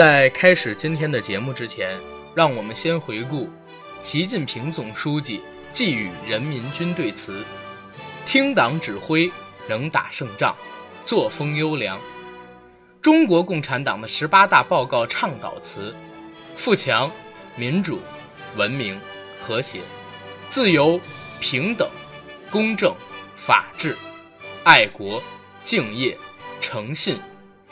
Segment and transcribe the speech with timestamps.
[0.00, 2.00] 在开始今天的节目之前，
[2.34, 3.50] 让我们先回顾
[4.02, 5.42] 习近平总书记
[5.74, 7.44] 寄予人民军队词：
[8.26, 9.30] 听党指挥，
[9.68, 10.56] 能打胜仗，
[11.04, 12.00] 作风优良。
[13.02, 15.94] 中国共产党的十八大报告倡导词：
[16.56, 17.12] 富强、
[17.54, 18.00] 民主、
[18.56, 18.98] 文明、
[19.42, 19.80] 和谐、
[20.48, 20.98] 自由、
[21.40, 21.86] 平等、
[22.50, 22.94] 公正、
[23.36, 23.94] 法治、
[24.64, 25.22] 爱国、
[25.62, 26.16] 敬业、
[26.58, 27.18] 诚信、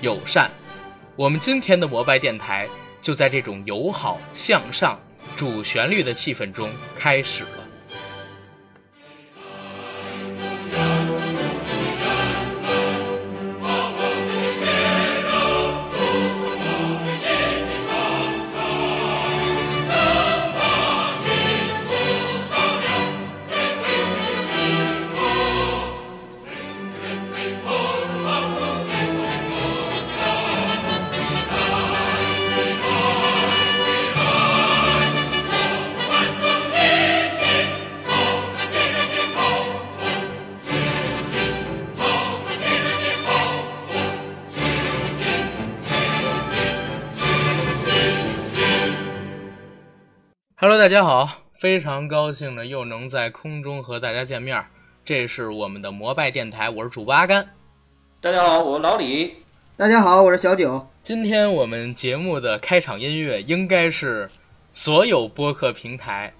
[0.01, 0.51] 友善。
[1.18, 2.68] 我们今天的摩拜电台
[3.02, 4.96] 就在这种友好、向上、
[5.36, 7.42] 主旋律的气氛中开始。
[50.61, 54.67] Hello，大家好，非常高兴呢又能在空中和大家见面。
[55.05, 57.55] 这是我们的摩拜电台，我是主播阿甘。
[58.20, 59.37] 大家好，我是老李。
[59.77, 60.84] 大家好，我是小九。
[61.05, 64.28] 今天我们节目的开场音乐应该是
[64.75, 66.34] 所有播客平台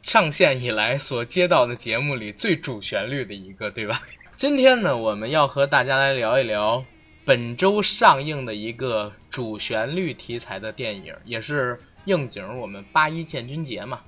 [0.00, 4.00] 上线以来所接到的节目里最主旋律的一个，对吧？
[4.36, 6.84] 今天呢，我们要和大家来聊一聊
[7.24, 11.80] 本周上映的一个主旋律题材的电影，也是。
[12.06, 13.98] 应景我们八一建军节嘛，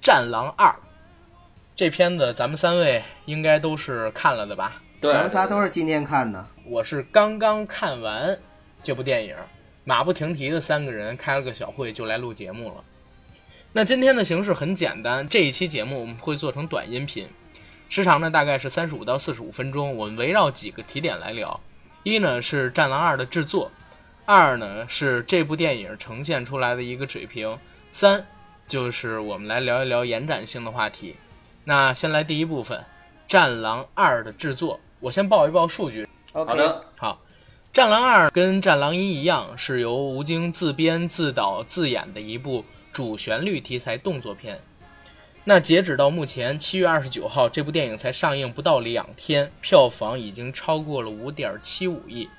[0.04, 0.68] 《战狼二》
[1.74, 4.82] 这片子咱们三位应该都是看了的吧？
[5.00, 6.46] 对，咱们仨都是今天看的。
[6.66, 8.38] 我是刚刚看完
[8.82, 9.34] 这部电影，
[9.84, 12.84] 马不停蹄的三个人开了个小会就来录节目了。
[13.72, 17.26] 那今天的形式很简单，这一期节目我们会做成短音频，
[17.88, 19.96] 时长呢大概是三十五到四十五分钟。
[19.96, 21.58] 我们围绕几个提点来聊：
[22.02, 23.72] 一呢是《战狼二》的制作。
[24.32, 27.58] 二呢是这部电影呈现出来的一个水平，
[27.92, 28.26] 三
[28.66, 31.16] 就是我们来聊一聊延展性的话题。
[31.64, 32.78] 那先来第一部分，
[33.28, 36.08] 《战狼二》的制作，我先报一报数据。
[36.32, 37.20] 好的，好，
[37.74, 44.58] 《战狼二》跟《战狼一》一样，是由吴京自编自导自演的一部主旋律题材动作片。
[45.44, 52.30] 那截止到目前七月二十九号，这部电影才上映不到两天，票房已经超过了五点七五亿。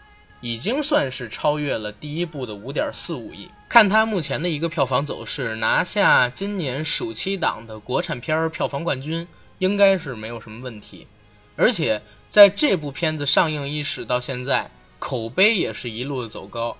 [0.43, 3.49] 已经算是超越了第一部的五点四五亿。
[3.69, 9.25] 看它目前的一个票房走势，拿下今年暑期档的国产片票房冠军，
[9.59, 11.07] 应该是没有什么问题。
[11.55, 16.75] 而且在这部片子上映伊始到现在，口碑也是一路的走高。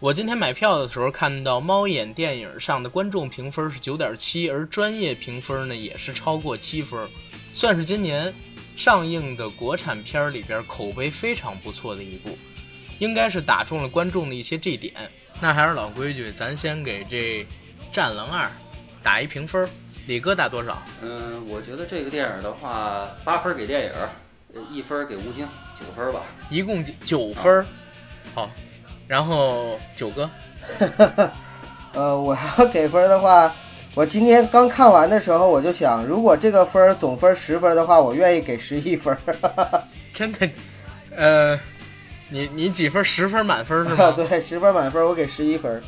[0.00, 7.06] 我今天买票的时候看到猫眼电影上的观众评分是九点七，而专业评分呢也是超过七分，
[7.52, 8.32] 算是今年
[8.74, 12.30] 上映的国产片里边口碑非常不错的一部。
[12.98, 14.94] 应该是打中了观众的一些这点。
[15.40, 17.42] 那还是老规矩，咱先给这
[17.90, 18.46] 《战狼二》
[19.02, 19.68] 打一评分。
[20.06, 20.82] 李哥打多少？
[21.02, 23.92] 嗯，我觉得这个电影的话，八分给电影，
[24.70, 26.20] 一分给吴京，九分吧。
[26.48, 27.64] 一共九分。
[28.34, 28.50] 好，
[29.08, 30.30] 然后九哥。
[31.94, 33.54] 呃，我要给分的话，
[33.94, 39.16] 我今天刚看完的时候，我就想，如果这个分总分十分的话，我愿意给十一分。
[40.12, 40.48] 真的，
[41.16, 41.58] 呃。
[42.32, 43.04] 你你几分？
[43.04, 44.10] 十分满分是吗？
[44.16, 45.82] 对，十分满分，我给十一分，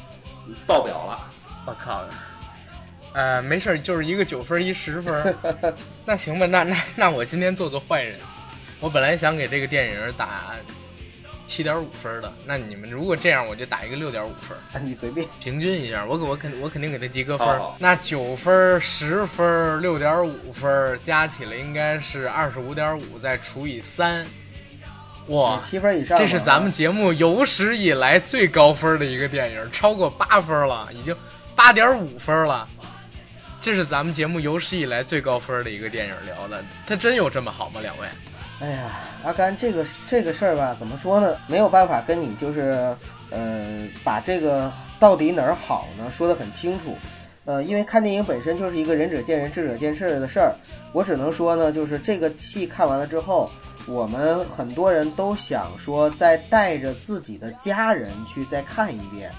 [0.66, 1.19] 爆表了。
[1.65, 2.05] 我靠！
[3.15, 5.34] 呃，没事，就是一个九分，一十分。
[6.05, 8.19] 那行吧，那那那我今天做个坏人。
[8.78, 10.55] 我本来想给这个电影打
[11.47, 14.84] 七点五分的，那你们如果这样，我就打一个六点五分。
[14.84, 17.49] 你随便，平均一下，我给我肯我肯定给他及格分。
[17.78, 24.26] 那九分、十分、六点五分加起来应该是二十五点五，再除以三。
[25.29, 31.17] 哇，七分以上，这是咱们节目有史以来最高分的一个电影，超过八分了，已经
[31.56, 32.69] 八点五分了。
[33.62, 37.81] 这是咱们节目有史以来最高分的一个电影聊的，它真有这么好吗？
[37.81, 38.06] 两位？
[38.61, 38.91] 哎呀，
[39.25, 41.35] 阿甘，这个这个事儿吧，怎么说呢？
[41.47, 42.94] 没有办法跟你就是，
[43.31, 46.99] 呃，把这个到底哪儿好呢，说得很清楚。
[47.47, 50.55] 呃，因为看电影本身就是一个仁者见仁，智者见智的事儿。
[50.93, 53.50] 我只能说呢，就是这个戏看完了之后。
[53.86, 59.31] 我们很多人都想说，再带着自己的家人去再看一遍，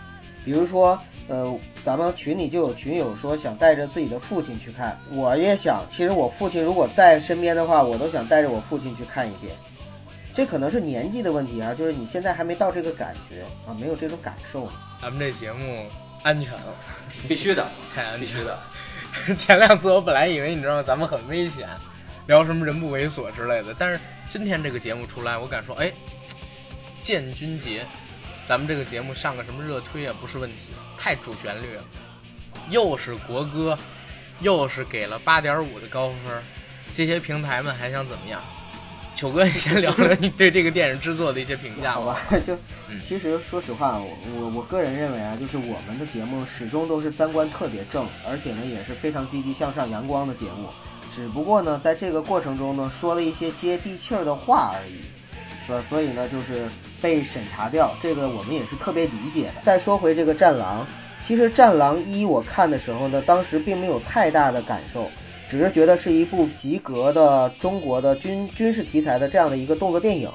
[0.44, 1.51] 比如说，呃，
[1.83, 9.56] 咱们群里就有群友说想带着自己的父亲去看，我也想，其实我父亲如果在身边的话，我都想带着我父亲去看一遍。
[10.33, 14.69] 这可能是年纪的问题啊，就是你现在还没到这个感觉啊，没有这种感受。
[15.01, 15.86] 咱们这节目
[16.24, 16.75] 安全了，
[17.27, 17.65] 必须的，
[17.95, 18.51] 太 安全必须的。
[18.51, 18.59] 了。
[19.38, 21.68] 前两次我本来以为你知道咱们很危险，
[22.27, 25.92] 聊什么人不猥琐之类的，但是今天这个节目出来，我敢说，哎，
[27.01, 27.86] 建军节，
[28.48, 30.56] 咱们这个节目上个什么热推啊，不是问题，
[30.98, 31.83] 太主旋律了，
[32.69, 33.77] 又是国歌，
[34.39, 36.44] 又是给了八点五的高分，
[36.95, 38.42] 这些平台们还想怎么样？
[39.13, 42.16] 球哥，你先聊聊你对这个电影制作的一些评价吧。
[42.16, 42.54] 好吧，就
[42.89, 50.69] 嗯其实说实话，我我我个人认为啊，就是我们的节目始终都是三观特别正，而且呢也是非常积极向上、阳光的节目。
[51.12, 55.02] 只不过呢，在这个过程中呢，说了一些接地气儿的话而已，
[55.66, 55.81] 是吧？
[55.88, 56.68] 所以呢，就是
[57.02, 59.62] 被审查掉，这个我们也是特别理解的。
[59.63, 60.84] 再说回这个《战狼》，
[61.22, 65.10] 其实《战狼一》我看的时候呢，当时并没有太大的感受，
[65.48, 70.30] 只是觉得是一部及格的中国的军军事题材的这样的一个动作电影。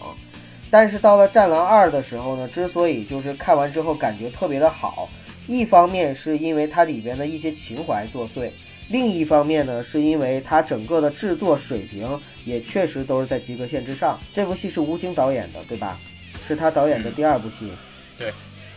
[0.70, 5.08] 但是到了《战狼二》的时候呢，之所以就是看完之后感觉特别的好，
[5.48, 8.52] 一方面是因为它里边的一些情怀作祟，
[8.90, 14.20] 另一方面呢是因为它整个的制作水平也确实都是在及格线之上。
[14.32, 15.98] 这部戏是吴京导演的，对吧？
[16.46, 17.70] 是他导演的第二部戏。
[18.18, 18.32] 对，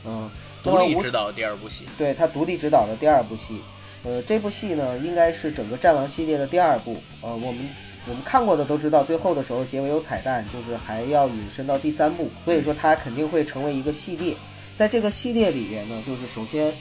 [0.06, 0.30] 嗯，
[0.63, 3.60] 独立指导第二部戏，对他独立执导的第二部戏，
[4.04, 6.95] 呃，这部戏呢应该是整个《战狼》系列的第二部。
[7.21, 7.68] 呃，我们
[8.07, 14.36] 我们看过的都知道，最后的时候结尾有彩蛋，就是还要引申到第三部，所以说它肯定会成为一个系列。
[14.75, 16.74] 在这个系列里边呢，就是首先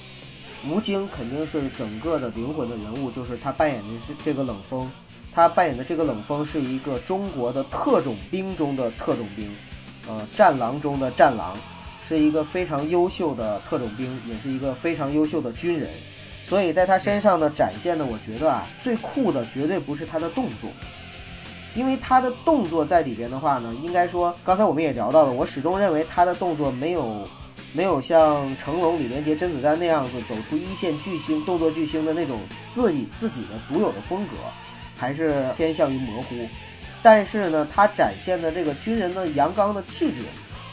[0.69, 4.91] 吴京肯定是整个的灵魂的人物，就是他扮演的是这个冷锋，
[5.33, 9.55] 他扮演的这个冷锋是一个中国的特种兵中的特种兵，
[10.07, 11.57] 呃，战狼中的战狼。
[12.05, 15.89] 是一个非常优秀的特种兵，也是一个非常优秀的军人，
[16.43, 20.69] 所以在他身上呢展现的，我觉得啊最酷的绝对不是他的动作，
[21.77, 27.25] 因为他的动作在里边的话呢，应该说刚才我们也聊到了，我始终认为他的动作没有
[27.73, 32.41] 没有像成龙、李连杰、甄子丹那样子走出一线巨星、动作巨星的那种
[32.71, 34.37] 自己自己的独有的风格，
[34.97, 36.47] 还是偏向于模糊。
[37.03, 40.21] 但是呢，他展现的这个军人的阳刚的气质，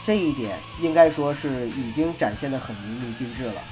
[0.04, 3.62] 这一点应该说是已经展现的很淋漓尽致了。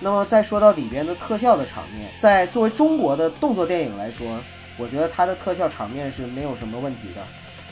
[0.00, 4.40] 那么再说到里边的特效的场面，在作为中国的动作电影来说，
[4.78, 7.22] 我觉得它的特效场面是没有什么问题的。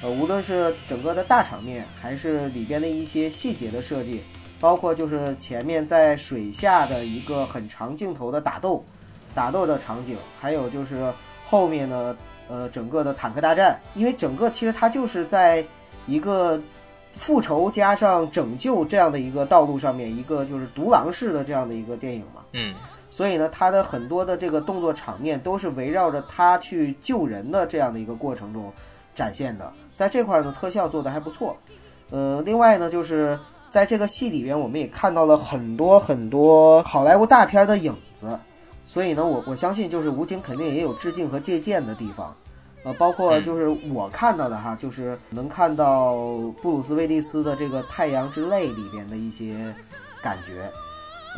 [0.02, 4.22] 呃，无论是整个的大场面，还是里边的一些细节的设计，
[4.60, 8.84] 包括就是前面在水下的一个很长镜头的打斗，
[9.34, 11.12] 打斗的场景，还有就是
[11.44, 12.16] 后面呢，
[12.48, 15.64] 呃，整个的坦克大战，因为整个其实它就是在
[16.06, 16.60] 一个
[17.14, 22.42] 复仇加上拯救这样的一个道路上面，一个就是独狼式的这样的一个电影嘛。
[22.52, 22.74] 嗯，
[23.10, 28.72] 所以呢，它的很多的这个动作场面都是围绕着他去救人的这样的一个过程中
[29.14, 29.72] 展现的。
[29.94, 31.56] 在这块呢，特效做的还不错。
[32.10, 33.38] 呃，另外呢，就是
[33.76, 38.26] 在这个戏里边，我们也看到了很多很多好莱坞大片的影子。
[38.86, 42.34] 所以呢，我我相信就是吴京肯定也有致敬和借鉴的地方。
[42.84, 46.14] 呃，包括就是我看到的哈，就是能看到
[46.62, 49.74] 布鲁斯威利斯的这个《太阳之泪》里边的一些
[50.22, 50.72] 感觉。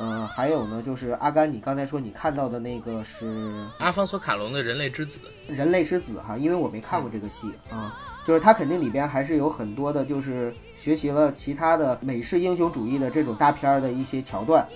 [0.01, 5.19] 嗯、还有呢，就是阿甘，你刚才说你看到的那个是阿方索卡隆的《人类之子》，
[5.53, 14.67] 人类之子哈，因为我没看过这个戏啊，就是它肯定里边还是有很多的，就是学习了其他的美式英雄主义的这种大片儿的一些桥段。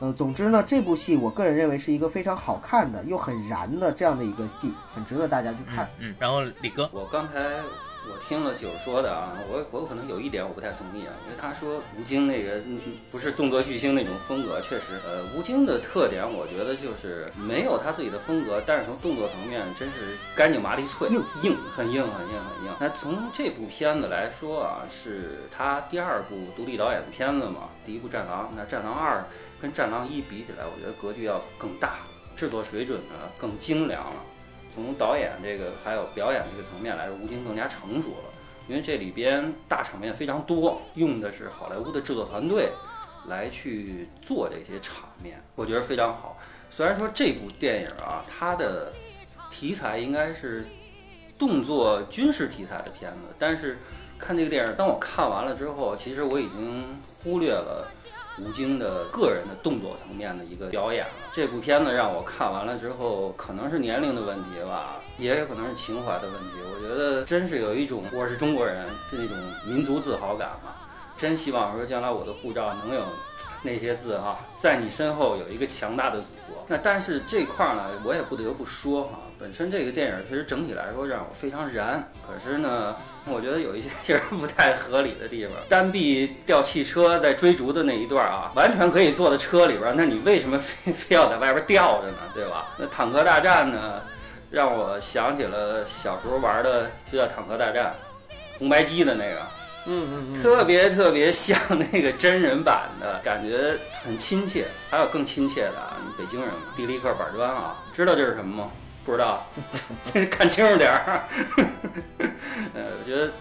[0.00, 5.90] 呃，总之呢，这部戏我个人认为是一个非常好看的又很燃的这样的一个戏，很值得大家去看。
[5.98, 7.34] 嗯，然后李哥，我刚才
[8.10, 22.74] 我听了九说的啊，我我可能有一点我不太同意啊，因为他说吴京那个嗯不是动作巨星那种风格，确实，呃，吴京的特点我觉得就是没有他自己的风格，但是从动作层面真是干净麻利脆，硬硬很硬很硬很硬。
[22.80, 29.18] 那从这部片子来说啊，是他第二部独立导演的片子嘛，第一部《战狼》，那《战狼二》
[29.60, 31.96] 跟《战狼一》比起来，我觉得格局要更大，
[32.34, 34.22] 制作水准呢更精良了。
[34.84, 38.32] 从导演这个还有表演这个层面来说，吴京更加成熟了，
[38.68, 42.70] 因为这里边大场面非常多，用的是好莱坞的制作团队
[43.26, 46.38] 来去做这些场面，我觉得非常好。
[46.70, 48.92] 虽然说这部电影啊，它的
[49.50, 50.66] 题材应该是
[51.38, 53.78] 动作军事题材的片子，但是
[54.18, 57.90] 看这个电影，当我看完了之后，其实我已经忽略了。
[58.40, 61.06] 吴京的个人的动作层面的一个表演。
[61.32, 66.50] 这部片子让我看完了之后，可能是年龄的问题吧，也有可能是情怀的问题。
[66.74, 70.87] 我觉得真是有一种我是中国人这种民族自豪感吧。
[71.18, 73.02] 真希望说将来我的护照能有
[73.62, 76.64] 那些字哈，在你身后有一个强大的祖国。
[76.68, 82.94] 那但是这块儿呢，我也不得不说哈，本身这个电影其实整体来说让我非常燃，可是呢，
[83.26, 85.54] 我觉得有一些其实不太合理的地方。
[85.68, 92.18] 单臂吊汽车在追逐的那一段啊，完全可以坐在车里边，那你为什么非 非要在外边吊着呢？
[92.32, 92.66] 对吧？
[92.78, 94.00] 那坦克大战呢，
[94.50, 97.92] 让我想起了小时候玩的就叫坦克大战，
[98.58, 99.57] 红白机的那个。
[99.90, 101.58] 嗯嗯嗯，特别特别像
[101.90, 104.66] 那个真人版的感觉，很亲切。
[104.90, 108.70] 还有更亲切的，你北京人嘛，地利克板砖啊，知道这是什么吗？
[109.04, 109.46] 不知道，
[110.30, 111.22] 看清楚点儿。
[112.74, 113.32] 呃，我觉得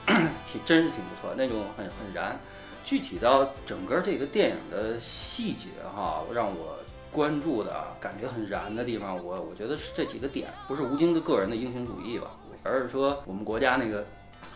[0.46, 2.40] 挺真是挺不错，那种很很燃。
[2.86, 6.80] 具体到整个这个电影的细节哈，让我
[7.12, 12.28] 关注的感觉很燃的地方，我我觉得是这几个点，不是吴京的个人的英雄主义吧，
[12.64, 14.06] 而是说我们国家那个。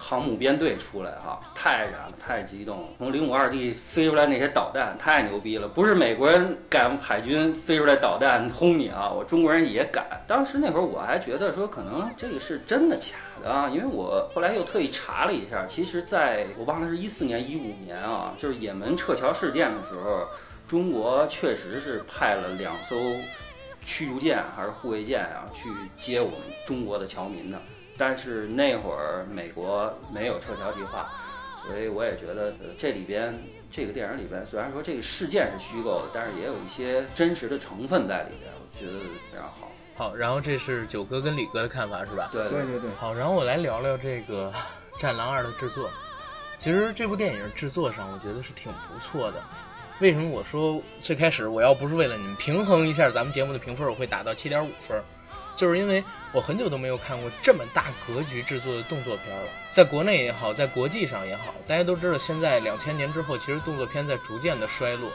[0.01, 2.87] 航母编队出来哈，太燃了，太激动了。
[2.97, 5.67] 从零五二 D 飞出来那些导弹，太牛逼了。
[5.67, 10.03] 不是美国人敢海军飞出来导弹轰你啊，我中国人也敢。
[10.27, 20.25] 当时那会儿我还觉得说可能这个是真的假的啊，因为我后来又特意查了一下，其实在我忘了是一四年一五年啊，就是也门撤侨事件的时候，
[20.67, 22.95] 中国确实是派了两艘
[23.83, 27.61] 驱逐舰还是护卫舰啊去接我们中国的侨民的。
[28.01, 31.07] 但是那会儿美国没有撤侨计划，
[31.63, 33.31] 所以我也觉得，呃，这里边
[33.69, 38.99] 这个电影里边，虽然说这个事件是虚构的，但是也有一些真实的成分在里边，我觉得
[39.31, 39.71] 非常好。
[39.95, 42.27] 好，然后这是九哥跟李哥的看法是吧？
[42.31, 42.89] 对对对对。
[42.99, 44.51] 好，然后我来聊聊这个
[44.99, 45.87] 《战狼二》的制作。
[46.57, 49.43] 其实这部电影制作上，我觉得是挺不错的。
[49.99, 54.99] 为什么我说最开始我要不是为了你们平衡一下咱们节目的评分，我会打到七点五分？
[55.55, 65.09] 就是因为我很久都没有看过这么大格局制作的动作片了，在国内也好，在国际上也好，大家都知道，现在两千年之后，其实动作片在逐渐的衰落，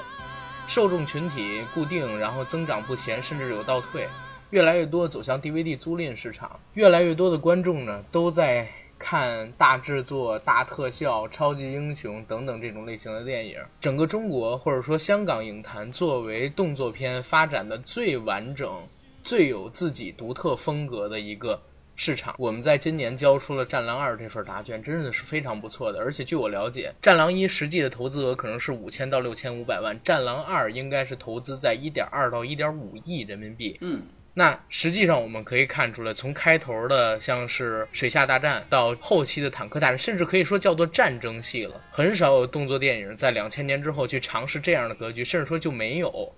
[0.67, 4.07] 受众群体固定，然后增长不前，甚至有倒退，
[4.51, 13.59] 越来越多走向 DVD 租赁市场，越来越多的观众呢都在看大制作、大特效、超级英雄等等这种类型的电影。
[13.81, 18.83] 整个中国或者说香港影坛作为动作片发展的最完整。
[19.27, 21.61] 最有自己独特风格的一个
[21.97, 25.99] 市场，我们在今年交出了《战狼二》这份答卷，真的是非常不错的。
[25.99, 33.77] 而且据我了解，《战狼一》实际的投资额可能是五千到六千五百万，《战狼二》应该是投资在一点二到一点五亿人民币。
[33.81, 34.01] 嗯，
[34.33, 41.83] 那实际上我们可以看出来，从开头的像是水下大战到后期的坦克大战，甚至可以说叫做战争戏了。
[41.91, 46.33] 很少有动作电影在两千年之后去尝试这样的格局，甚至说就没有。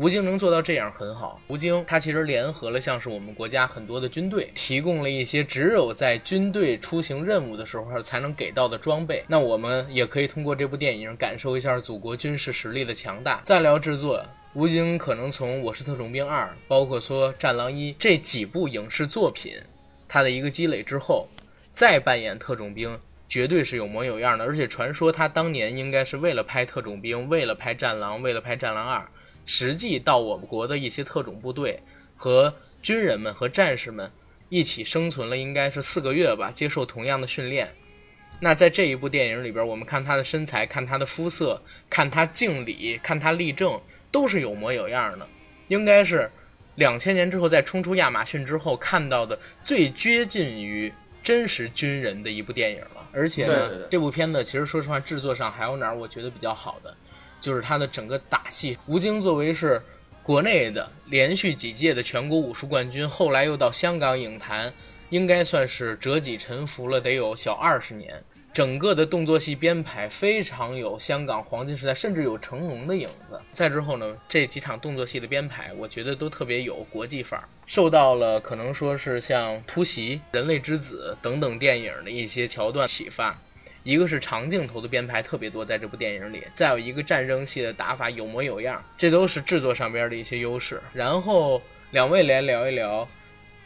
[0.00, 1.38] 吴京能做到这样很好。
[1.48, 9.22] 吴京他其实联合了像是我们国家很多的军队，提供了一些只有在军队出行任务的时候才能给到的装备。
[9.28, 13.42] 那我们也可以通过这部电影感受一下祖国军事实力的强大。
[13.44, 19.52] 再聊制作，吴京可能从《我是特种兵二》，包括说《战狼一》这几部影视作品，
[20.08, 21.28] 他的一个积累之后，
[21.72, 24.46] 再扮演特种兵，绝对是有模有样的。
[24.46, 29.06] 而且传说他当年应该是为了拍特种兵，为了拍战狼，为了拍战狼二。
[29.50, 31.80] 实际到我们国的一些特种部队
[32.14, 34.08] 和军人们和战士们
[34.48, 37.68] 一起生存了，应该是四个月吧，接受同样的训练。
[38.38, 43.80] 那在这一部电影里边，我们看他的身材，看他的肤色，看他敬礼，看他立正，
[44.12, 45.26] 都是有模有样的。
[45.66, 46.30] 应该是
[46.76, 50.92] 两千年之后在冲出亚马逊之后看到的最接近于
[51.24, 53.04] 真实军人的一部电影了。
[53.12, 56.96] 而且呢，这部片子其实说实话，制作上还有哪儿我觉得比较好的。
[57.40, 59.82] 就是他的整个打戏，吴京作为是
[60.22, 64.72] 国内的连续几届的全国武术冠军，后来又到香港影坛，
[65.08, 68.22] 应该算是折戟沉浮了，得有小二十年。
[68.52, 73.40] 整个的动作戏编排非常有香港黄金时代，甚至有成龙的影子。
[73.52, 83.40] 再之后呢，这几场动作戏的编排，我觉得都特别有国际范儿，受到了可能说是像《突袭》《人类之子》等等电影的一些桥段启发。
[83.82, 90.80] 一个是长镜头的编排特别多，在这部电影里，再有一个战争戏的打法有模有样，这都是制作上边的一些优势。
[90.92, 91.60] 然后
[91.90, 93.08] 两位来聊一聊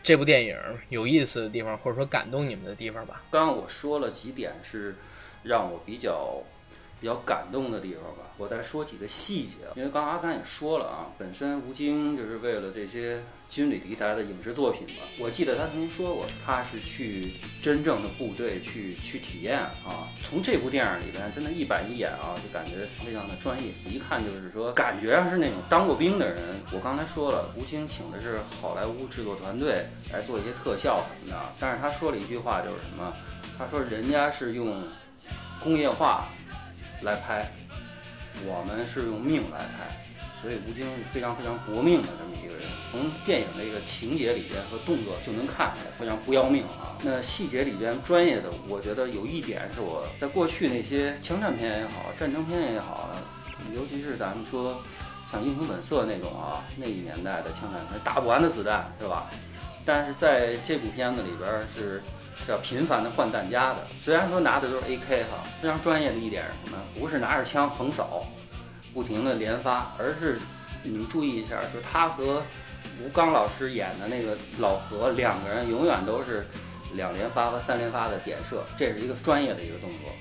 [0.02, 0.56] 这部电影
[0.88, 3.22] 有意思的地方，或者说感动你们的地方吧。
[3.30, 4.94] 刚刚我说了几点是
[5.42, 6.42] 让我比较
[7.00, 9.56] 比较感动的地方吧，我再说几个细节。
[9.74, 13.20] 因为刚刚阿甘也说了啊，本身吴京就是为了这些。
[13.54, 20.10] 军旅题材的影视作品吧，我记得他曾经说过，他是去真正的部队去去体验啊。
[20.24, 26.60] 从这部电影里边，真的一板一眼啊，就感觉非常的专业，一看就是说，感觉上是那种当过兵的人。
[26.72, 33.14] 我刚才说了，吴京请的是好莱坞制作团队来做一些特效什么的，但是他说了一句话，就是什么？
[33.56, 34.82] 他说人家是用
[35.62, 36.28] 工业化
[37.02, 37.52] 来拍，
[38.44, 40.10] 我们是用命来拍，
[40.42, 42.43] 所以吴京是非常非常搏命的这么一个。
[42.90, 46.96] 从电影这个情节里边和动作就能看出来，非常不要命啊。
[47.02, 53.10] 那细节里边专业的，我觉得有一点是我在过去那些枪战片也好，战争片也好，
[53.74, 54.80] 尤其是咱们说
[55.30, 59.28] 像《英雄本色》那种啊，那一年代的枪战片，打不完的子弹是吧？
[59.84, 62.02] 但是在这部片子里边是
[62.44, 63.86] 是要频繁的换弹夹的。
[63.98, 66.78] 虽然说拿的都是 AK 哈，非常专业的一点是什么？
[66.98, 68.24] 不是拿着枪横扫，
[68.94, 70.40] 不停的连发，而是
[70.84, 72.42] 你们注意一下，就他和
[73.02, 76.46] 吴刚老师演的那个老何两个人永远都是
[76.92, 80.12] 两连发和三连发的点射，这是一个专业的一个动作，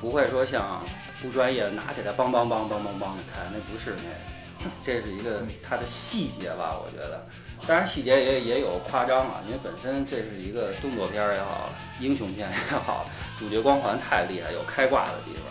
[0.00, 0.82] 不会说像
[1.20, 7.26] 不专业拿起来梆梆梆梆梆梆的开，那不是那，这是一个他的细节吧，我觉得。
[7.66, 13.06] 当然细节也也有夸张啊，因为本身这是一个动作片也好，英雄片也好，
[13.38, 15.42] 主角光环太厉害，有开挂的地方。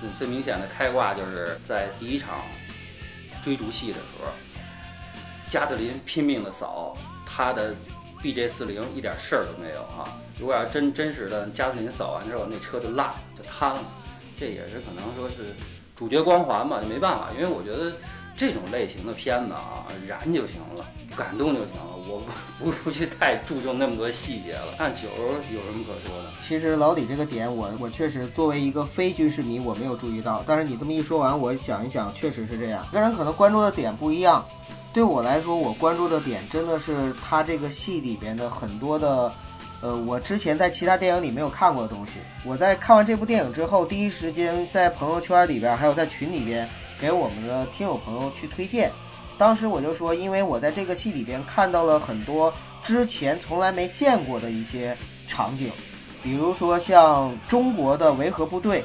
[0.00, 2.38] 最最明显的开挂就是在第一场
[3.42, 4.30] 追逐戏的时候，
[5.48, 7.74] 加特林拼命的扫他的
[8.22, 10.04] BJ 四零，一点事儿都没有啊。
[10.38, 13.82] 如果要真真实的加特林扫完之后，那车就烂就瘫了，
[14.36, 15.54] 这也是可能说是
[15.96, 17.92] 主角光环吧，就没办法，因为我觉得
[18.36, 20.86] 这种类型的片子啊，燃就行了。
[21.16, 22.22] 感动就行了，我
[22.58, 24.74] 不不去太注重那么多细节了。
[24.78, 25.08] 看酒
[25.52, 26.30] 有什么可说的？
[26.40, 30.42] 其实老李这个点，我我确实作为一个非军事迷，我没有注意到。
[30.46, 32.86] 但是你这么一说完，我想一想，确实是这样。
[32.92, 34.44] 个人可能关注的点不一样。
[34.92, 39.32] 对我来说，我关注的点真的是他这个戏里边的很多的，
[39.80, 42.14] 呃，我之前在其他电影里没有看过的东西。
[42.44, 48.90] 我在看完这部电影之后，第一时间在朋友圈里边，还有在群里边，给我们的听友朋友去推荐。
[49.40, 54.94] 当时我就说，因为我在这个戏里边看到了很多之前从来没见过的一些
[55.26, 55.70] 场景，
[56.22, 58.84] 比如说像中国的维和部队，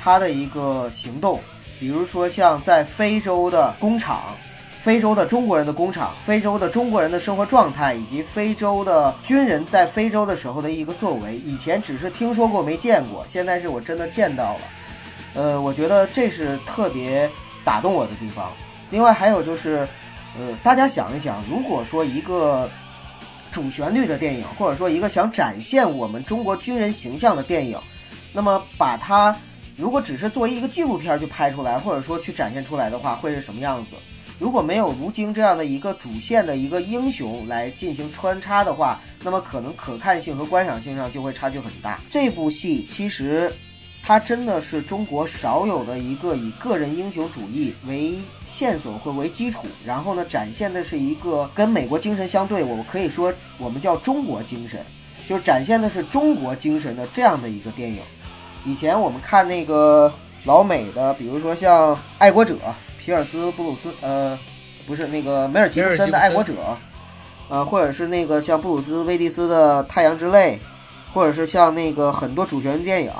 [0.00, 1.38] 它的一个行动，
[1.78, 4.34] 比如说像在非洲的工厂。
[4.78, 14.60] 非洲的中国人的工厂，非洲的中国人的生活状态，以及非洲的军人在非洲的时候的一个作为，以前只是听说过没见过，现在是我真的见到了。
[15.34, 17.30] 呃，我觉得这是特别
[17.62, 18.50] 打动我的地方。
[18.92, 19.88] 另外还有就是，
[20.38, 22.70] 呃，大家想一想，如果说一个
[23.50, 27.80] 主旋律的电影，或者说一个想展现我们中国军人形象的电影，
[28.34, 29.34] 那么把它
[29.78, 33.94] 如果只是作为一个纪录片去拍出来，或者说去展现出来的话，会是什么样子？
[34.38, 41.98] 如果没有吴京这样的一个主线的一个英雄来进行穿插的话，那么可能可看性和观赏性上就会差距很大。
[42.10, 43.50] 这部戏其实，
[44.02, 54.84] 它真的是中国少有的一个以个人英雄主义为线索或为基础，然后呢，展现的是一个跟美国精神相对，我们可以说我们叫中国精神，
[55.26, 58.02] 就是展现的是中国精神的这样的一个电影。
[58.64, 60.12] 以前我们看那个
[60.44, 62.54] 老美的，比如说像《爱国者》。
[63.04, 64.38] 皮尔斯布鲁斯，呃，
[64.86, 66.52] 不是那个梅尔吉布森的《爱国者》，
[67.48, 70.56] 呃，或者是那个像布鲁斯威利斯的《太阳之泪》，
[71.12, 73.10] 或者是像那个很多主旋律电影。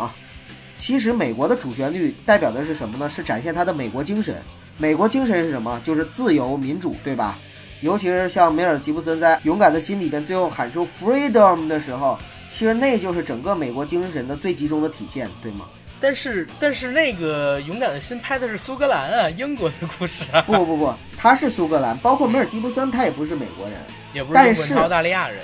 [0.78, 3.08] 其实美国的主旋律代表的是什么呢？
[3.08, 4.36] 是展现他的美国精神。
[4.78, 5.80] 美国精神是什么？
[5.84, 7.38] 就是自由民主，对吧？
[7.82, 12.18] 尤其是像梅尔吉布森在《勇敢的心》里边最后喊出 “freedom” 的时候，
[12.50, 15.66] 其实那就是整个美国精神的最集中的体现，对吗？
[16.00, 20.42] 但是，但是那个勇敢的心拍的是苏格兰啊，英国的故事啊。
[20.42, 23.78] 不不不，他是苏格兰，包括梅尔吉布森，他也不是美国人，
[24.12, 25.38] 也不是澳大利亚人。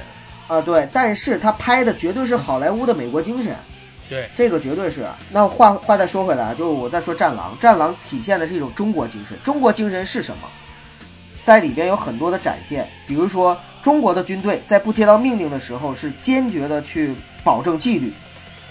[0.48, 3.54] 啊，对，但是他拍的绝对是好莱坞的美国精神。
[4.08, 5.06] 对，这个绝对是。
[5.30, 9.36] 那话话再说回来，就是我在说《战狼》，《战狼》体现的是一种中国精神。
[9.42, 10.48] 中国精神是什么？
[11.42, 18.12] 在里边有很多的展现，比如说中国的军队在不接到命令的时候，是坚决的去保证纪律。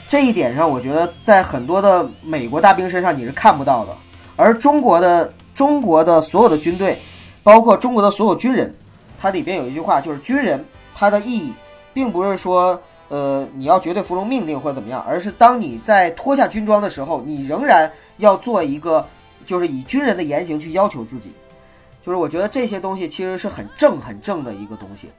[0.08, 3.96] 这一点上，我觉得在很多的美国大兵身上你是看不到的，
[4.36, 7.00] 而中国的中国的所有的军队，
[7.44, 8.74] 包括中国的所有军人，
[9.20, 10.64] 它里边有一句话，就是军人
[10.96, 11.52] 他的意义，
[11.94, 19.06] 并不是说，呃，你要绝对服从命令或者怎么样，而是当你在脱下军装的时候，你仍然要做一个，
[19.46, 21.32] 就是以军人的言行去要求自己，
[22.02, 25.10] 就是我觉得这些东西其实是很正很正的一个东西，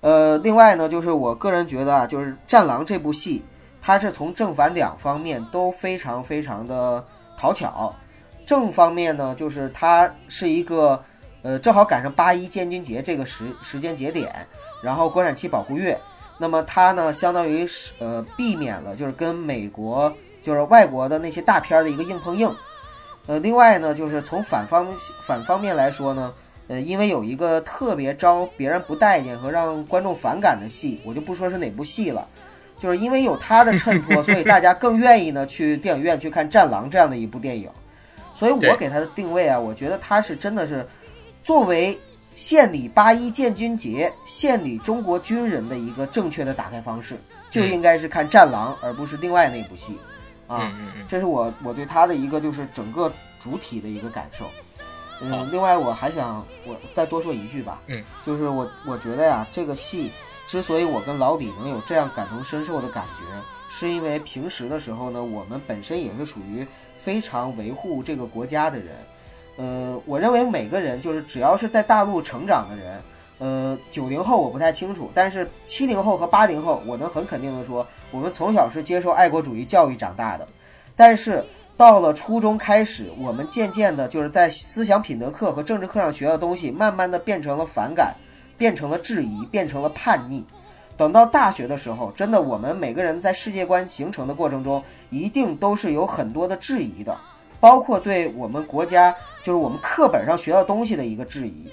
[0.00, 3.42] 呃，另外呢，就是我个人觉得啊，就是《战狼》这部戏。
[3.86, 7.04] 它是从正反两方面都非常非常的
[7.36, 7.94] 讨巧。
[8.46, 10.98] 正方面呢，就是它是一个，
[11.42, 14.34] 呃，正好赶上八一建军节这个时时间节点，
[14.82, 16.00] 然后国产期保护月，
[16.44, 22.54] 那么它呢，相当于是呃避免了就是跟美国就是外国的那些大片的一个硬碰硬。
[23.26, 24.86] 呃，另外呢，就是从反方
[25.22, 26.34] 反方面来说呢，
[26.68, 32.28] 呃，因为有一个特别招别人不待见和让观众反感的戏，我就不说是哪部戏了。
[32.78, 37.70] 就是因为有他的衬托，所以大家更愿意呢去电影院去看《战狼》这样的一部电影。
[38.34, 40.86] 所以我给他的定位啊，我觉得他是真的是
[41.42, 41.98] 作为
[42.34, 47.16] 献礼八一建军节、献礼中国军人的一个正确的打开方式，
[47.48, 49.96] 就应该是看《战狼》，而不是另外那部戏
[50.48, 50.72] 啊。
[51.06, 54.50] 这是我我对他的一个就是整个主体的一个感受。
[55.20, 60.10] 嗯，另外我还想我再多说一句吧，嗯，就是我我觉得呀，这个戏
[60.46, 63.24] 之所以我跟老李能有这样感同身受的感觉，
[63.70, 66.66] 是因为平时的时候呢，我们本身也是属于
[66.96, 68.88] 非常维护这个国家的人。
[69.56, 73.00] 呃，我认为每个人就是只要是在大陆成长的人，
[73.38, 80.46] 呃，九零后我不太清楚，但是七零后和八零后，我能很肯定的说，我们从小是接受爱国主义教育长大的，
[80.96, 81.44] 但是
[81.76, 88.14] 到了初中开始，我们渐渐的就是在思想品德课和政治课上学的东西，慢慢的变成了反感，
[88.56, 90.44] 变成了质疑，变成了叛逆。
[90.96, 97.16] 等到大学的时候，真的我们每个人在世界观形成的过程中，一定都是有很多的质疑的，
[97.58, 99.12] 包括对我们国家
[99.44, 101.68] 就是我们课本上学到东西的一个质疑。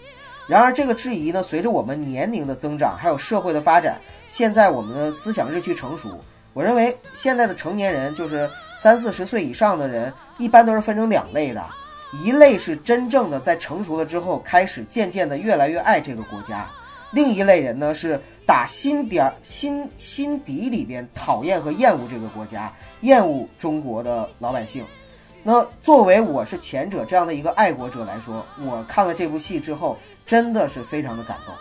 [0.46, 6.20] 然而，这个质疑呢，随着我们年龄的增长，还有社会的发展，现在我们的思想日趋成熟。
[6.54, 11.64] 我认为现在的成年人，就是三四十岁以上的人，一般都是分成两类的，
[12.22, 16.68] 一类是真正的在成熟了之后，开始渐渐的越来越爱这个国家；
[17.12, 24.84] 另一类人呢，是打心底儿心心底里边讨厌和厌恶这个国家，厌恶中国的老百姓。
[25.44, 31.56] 那作为我是前者这样的一个爱国者来说，我看了这部戏之后，真的是非常的感动。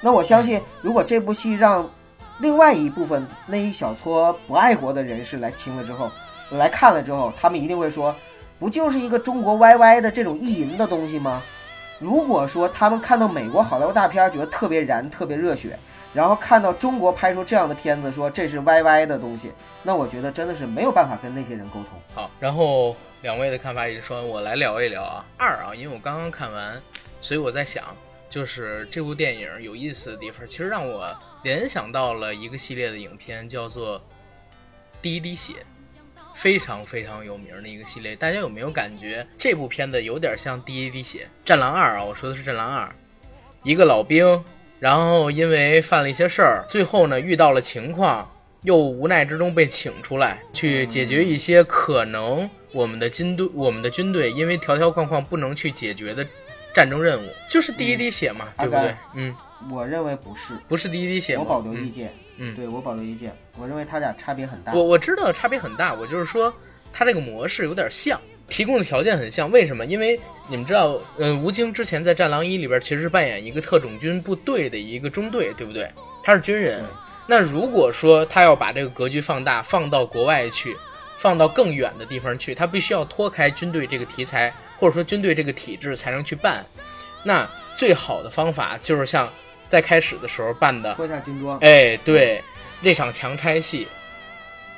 [0.00, 1.88] 那我相信，如果这部戏让
[2.38, 6.08] 另外一部分那一小撮不爱国的人士来听了之后，
[6.50, 8.14] 来看了之后，他们一定会说，
[8.60, 11.42] 不就是一个中国 YY 的这种意淫的东西吗？
[11.98, 15.76] 如果说他们看到美国好莱坞大片觉得特别燃、特别热血，
[16.14, 22.00] 然后看到中国拍出这样的片子说这是 YY 的东西，那我觉得真的是没有办法跟那些人沟通。
[22.14, 25.24] 好，然后两位的看法已经说，我来聊一聊啊。
[25.36, 26.80] 二啊，因为我刚刚看完，
[27.20, 27.84] 所以我在想，
[28.28, 33.98] 就是这部电影有意思的地方，其实让我联想到了一个系列的影片，叫做
[35.02, 35.52] 《第一滴血》，
[36.34, 38.16] 非常非常有名的一个系列。
[38.16, 41.18] 大家有没有感觉这部片子有点像《第一滴血》？
[41.44, 42.86] 《战狼二》啊，我说的是《战狼二》，
[43.62, 44.24] 一个老兵，
[44.78, 48.28] 然后因为犯了一些事儿，最后呢遇到了情况。
[48.62, 56.26] 又无奈之中被请出来，去解决一些可能我们的军队、我们的军队因为条条框框不能去解决的
[56.74, 58.92] 战争任务，就是第一滴血嘛，对不对？
[59.14, 59.32] 嗯，
[59.70, 61.38] 我认为不是，不是第一滴血？
[61.38, 62.12] 我保留意嗯见。
[62.38, 63.32] 嗯对我保留意见。
[63.56, 64.72] 我认为他俩差别很大。
[64.74, 66.52] 我我知道差别很大，我就是说
[66.92, 69.50] 它这个模式有点像，提供的条件很像。
[69.50, 69.84] 为什么？
[69.86, 75.90] 因为你们知道，嗯，吴京之前在《战狼一》里边其实是扮演一个特种军部队的一个中队，对不对？
[76.22, 76.84] 他是军人。
[77.26, 80.74] 那如果说他要把这个格局放大，放到国外去，
[81.18, 86.64] 放到更远的地方去，他必须要脱开军队这个题材，或者说军队这个体制才能去办。
[87.22, 89.30] 那最好的方法就是像
[89.66, 92.42] 在开始的时候办的，脱下军装，哎，对，
[92.80, 93.86] 那场强拆戏，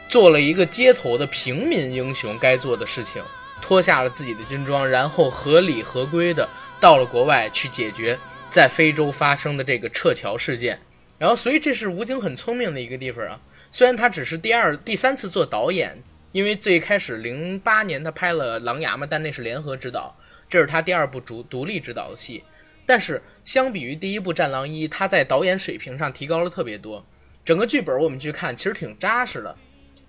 [0.08, 3.22] 做了一个街头的平民英雄该做的事情，
[3.60, 6.48] 脱下了自己的军装，然后合理合规的
[6.80, 8.18] 到了国外去解决
[8.50, 10.80] 在非洲发生的这个撤侨事件。
[11.18, 13.38] 然后，所以这是吴京很聪明的一个地方啊。
[13.70, 20.16] 虽然他只是第二、第三次做导演，因为最开始零八年他拍了《狼牙》嘛，但那是联合执导，
[20.48, 22.42] 这是他第二部独独立执导的戏。
[22.86, 27.04] 但是相比于第一部《战狼一》，他在导演水平上提高了特别多。
[27.44, 29.54] 整个剧本我们去看，其实挺扎实的。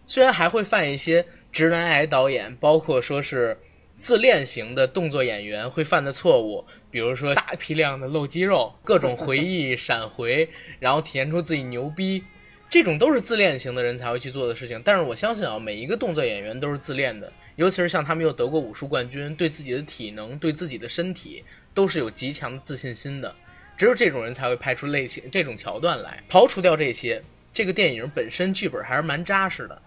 [0.08, 3.58] 虽然还会犯一些直男癌导演，包括说是
[4.00, 12.24] 自恋型的动作演员会犯的错误，比如说大批量的露肌肉，各种回忆闪回，然后体现出自己牛逼，
[12.70, 14.82] 这种都是自恋型的人才会去做的事情。
[14.84, 23.36] 但是我相信啊，每一个动作演员都是自恋的，尤其是像他们又得过武术冠军，对自己的体能、对自己的身体都是有极强的自信心的。
[23.78, 26.24] 只有这种人才会拍出类型这种桥段来。
[26.30, 29.82] 刨除掉这些，这个电影本身剧本还是蛮扎实的。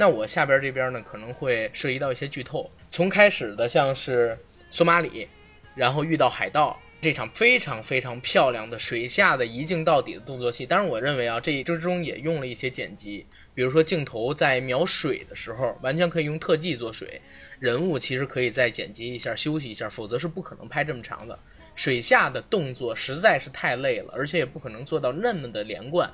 [0.00, 2.70] 那我下边这边呢，可能会涉及到一些剧透。
[2.90, 4.34] 从开始的像是
[4.70, 5.28] 索马里，
[5.74, 10.64] 然后遇到海盗这场非常非常漂亮的水下的一镜到底的动作戏。
[10.64, 17.20] 当然，我认为啊，这之中也用了一些剪辑，比如说镜头在描水的时候，完全可以用特技做水，
[17.58, 21.38] 人物其实可以再剪辑一下、休息一下，否则是不可能拍这么长的。
[21.74, 26.10] 水下的动作实在是太累了，而且也不可能做到那么的连贯。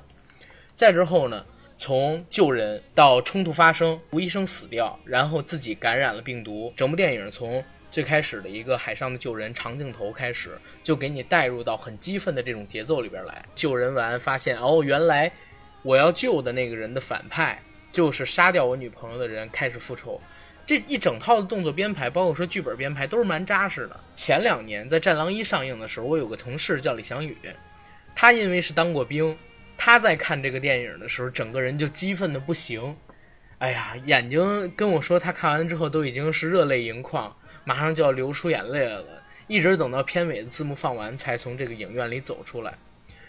[0.75, 1.45] 再之后呢，
[1.77, 13.45] 从救人到冲突发生，吴医生死掉，然后自己感染了病毒，整部电影从最开始的一个海上的救人长镜头开始，就给你带入到很激愤的这种节奏里边来。
[13.55, 15.31] 救人完发现，哦，原来
[15.83, 17.61] 我要救的那个人的反派
[17.91, 20.19] 就是杀掉我女朋友的人开始复仇。
[20.65, 23.97] 这一整套的动作编排，包括说剧本编排，都是蛮扎实的。
[24.15, 27.37] 前两年在《战狼一》上映的时候，我有个同事叫李翔宇，
[28.13, 29.37] 他因为是当过兵，
[29.77, 32.97] 他在看这个电影的时候，整个人就激愤的不行。
[33.59, 39.23] 哎呀，眼睛跟我说，他看完之后都已经是热泪盈眶，马上就要流出眼泪来了。
[39.47, 42.73] 一直等到片尾的字幕放完，才从这个影院里走出来。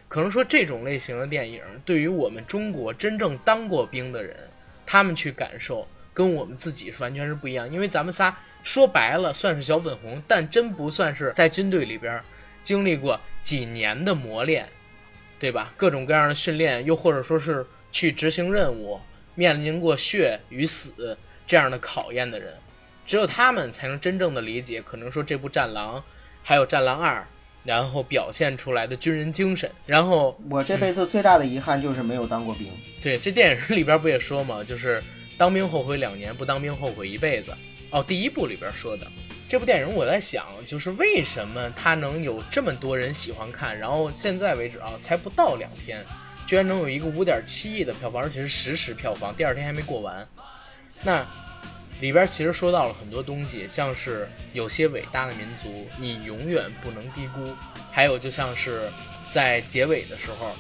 [0.09, 4.37] 可能说这种类型的电影，对于我们中国真正当过兵的人，
[4.85, 5.87] 他们去感受。
[6.15, 12.21] 跟我们自己是完全是不一样，因为咱们仨说白了算是小粉红，但真不算是在军队里边
[12.65, 14.69] 经历过几年的磨练，
[15.39, 15.73] 对吧？
[15.77, 18.99] 各种各样的训练，又或者说是去执行任务，
[19.35, 22.55] 面临过血与死这样的考验的人，
[23.07, 25.99] 只有他们才能真正的理解，可能说这部《战狼》
[26.43, 27.21] 还有《战狼二》，
[27.65, 29.71] 然后表现出来的军人精神。
[29.87, 32.69] 然后我这辈子最大的遗憾就是没有当过兵。
[33.01, 35.03] 对，这电影里边不也说嘛，就是。
[35.39, 37.53] 当兵后悔两年，不当兵后悔一辈子。
[37.91, 39.07] 哦，第一部里边说的
[39.49, 46.05] 这部电影，我在想，就是为什么它能有这么多人喜欢看，然后现在为止啊，才不到两天，
[46.47, 50.29] 居然能有一个五点七亿的票房，而且是实时票房，第二天还没过完。
[51.03, 51.25] 那
[52.01, 57.55] 里边其实说到了很多东西，像是有些伟大的民族，你永远不能低估。
[57.91, 58.93] 还有就像是
[59.31, 60.53] 在结尾的时候，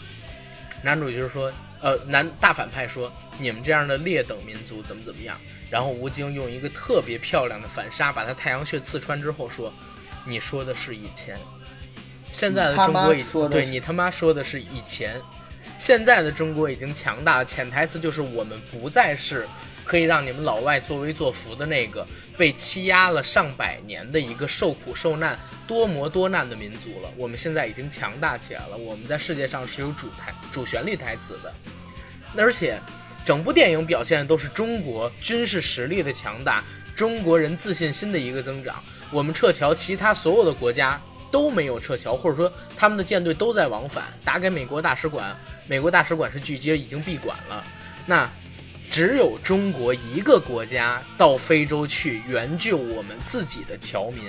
[0.83, 1.53] 男主角说。
[1.81, 5.39] 呃，男大反派说：“你们这样的劣等民族怎么怎么样？”
[5.71, 9.73] 然后吴京用一个特别漂亮的反杀，把他太阳穴刺穿之后说
[10.27, 11.39] ：“你说的是以前，
[12.31, 15.21] 现在的中国已对你他妈说的是以前，
[15.79, 17.45] 现在的中国已经强大了。
[17.45, 19.49] 潜台词就是我们不再是。”
[19.85, 27.11] 可以让你们老外作威作福的那个被欺压了上百年的一个受苦受难、多磨多难的民族了。
[27.17, 31.51] 我们现在已经强大起来了，我们在世界上是有主台、主旋律台词的。
[32.37, 32.79] 而且，
[33.29, 36.65] 整部电影表现的都是中国军事实力的强大，
[36.97, 38.83] 中国人自信心的一个增长。
[39.11, 40.99] 我们撤侨，其他所有的国家
[41.31, 45.37] 都没有撤侨，或者说他们的舰队都在往返，打给美国大使馆，
[45.67, 47.63] 美国大使馆是拒接，已经闭馆了。
[48.07, 48.31] 那。
[48.91, 54.25] 只有中国一个国家到非洲去援救我们自己的侨民，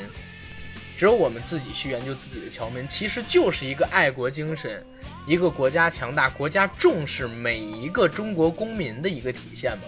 [1.00, 4.84] 只有我们自己去研究自己的侨民，其实就是一个爱国精神，
[5.26, 9.86] 一个国家强大、国家重视每一个中国公民的一个体现嘛，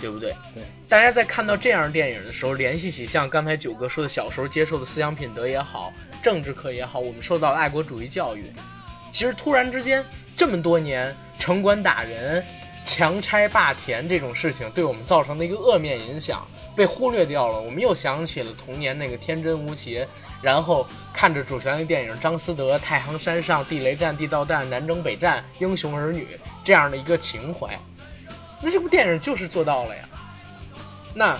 [0.00, 0.30] 对不对？
[0.54, 0.62] 对。
[0.88, 8.52] 大家在看到这样的电影的时候，联系起像刚才九哥说的小时候接受的思想品德也好，政治课也好，我们受到爱国主义教育，
[9.10, 10.04] 其实突然之间
[10.36, 12.44] 这么多年城管打人。
[12.84, 20.08] 强拆霸田这种事情对我们造成的一个恶面影响被忽略掉了，我们又想起了童年那个天真无邪，
[20.40, 27.78] 然后看着主旋律电影张思德、太行山上、地雷战、地道战、南征北战、英雄儿女这样的一个情怀。
[28.62, 30.08] 那这部电影就是做到了呀。
[31.14, 31.38] 那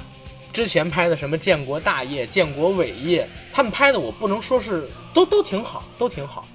[0.53, 6.47] 之前拍的什么建国大业、建国伟业，他们拍的我不能说是都都挺好，都挺好，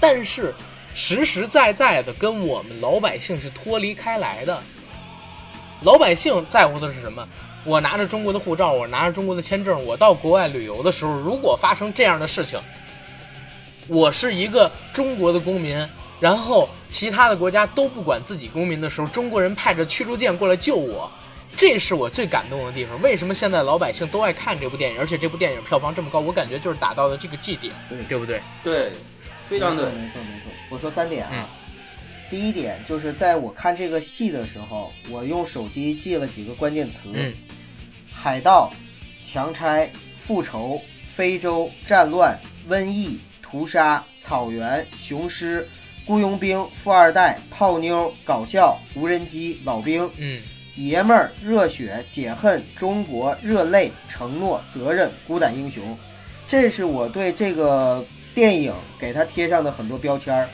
[0.00, 0.54] 但是。
[0.92, 4.60] 实实在在的跟我们老百姓是脱离开来的。
[5.82, 7.26] 老百姓在乎的是什么？
[7.64, 12.60] 我拿着中国的护照，我拿着中国的签证，我到国外旅游的时候，如果发生这样的事情，
[13.86, 15.86] 我是一个中国的公民，
[16.20, 21.10] 然后其他的国家都不管自己公民的时候，中国人派着驱逐舰过来救我，
[21.56, 23.00] 这是我最感动的地方。
[23.02, 24.98] 为什么现在老百姓都爱看这部电影？
[24.98, 27.74] 而且这部电影票房这么高，我感觉就是打到了这个 G 点，
[28.08, 28.40] 对不对？
[28.64, 28.92] 对。
[29.42, 30.52] 非常对，没错没错。
[30.68, 31.48] 我说三点啊，
[32.30, 37.10] 第一点就是在我看这个戏的时候，我用手机记了几个关键词：
[38.08, 38.70] 海盗、
[39.20, 40.80] 强拆、复仇、
[41.12, 42.38] 非洲、战乱、
[42.68, 45.68] 瘟疫、屠杀、草原、雄狮、
[46.06, 50.40] 雇佣兵、富二代、泡妞、搞笑、无人机、老兵、嗯，
[50.76, 55.98] 爷们儿、热血、解恨、中国、热泪、承诺、责任、孤胆英雄。
[56.46, 58.04] 这是我对这个。
[58.32, 60.48] 电影给他贴上的很多标签儿，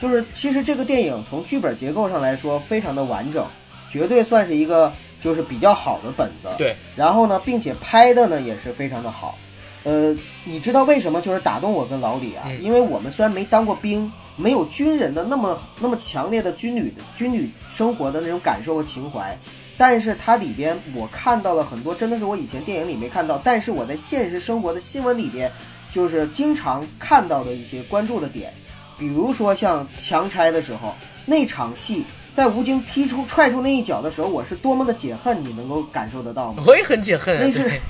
[0.00, 3.46] 就是其实这个电影从剧本结构上来说非常的完整，
[3.88, 6.48] 绝对算是一个就是比较好的本子。
[6.58, 9.38] 对，然后呢，并且拍的呢也是非常的好。
[9.84, 12.48] 呃，你知道为什么就是打动我跟老李啊？
[12.60, 19.38] 因为我们虽然没当过兵，没有军人的那么那么强烈的军旅军旅生活的那种感受和情怀，
[19.76, 25.50] 但是它里边我看到了很多真的是我以前电影里没看到，但是我在现实生活的新闻里边。
[25.90, 28.52] 就是经常看到的一些关注的点，
[28.98, 30.94] 比如说像强拆的时候
[31.26, 36.62] 那场戏，在吴京踢出踹出那一脚的时候，我是多么的解恨，你能够感受得到吗？
[36.66, 37.38] 我也很解恨。
[37.38, 37.80] 那是，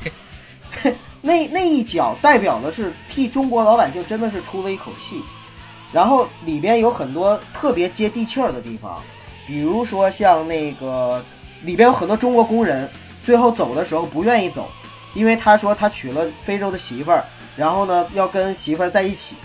[1.21, 5.21] 那 那一脚代表的是替中国老百姓真的是出了一口气。
[5.93, 9.01] 然后里边有很多特别接地气儿的地方，
[9.47, 11.25] 比如说像那个
[11.62, 12.90] 里边有很多中国工人，
[13.23, 14.69] 最后走的时候不愿意走，
[15.14, 17.25] 因为他说他娶了非洲的媳妇儿，
[17.57, 19.37] 然后呢要跟媳妇儿在一起，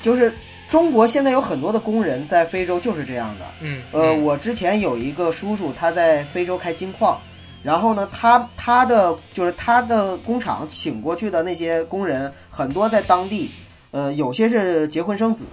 [0.00, 0.32] 就是
[0.72, 3.44] 中国现在有很多的工人在非洲就是这样的。
[3.60, 7.20] 嗯，呃，嗯我之前有一个叔叔，他在非洲开金矿，
[7.62, 13.50] 然后呢，他他的就是他的工厂请过去的那些工人，很多在当地，
[13.90, 15.44] 呃，有些是结婚生子，